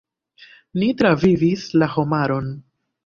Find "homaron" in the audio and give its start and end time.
1.93-2.51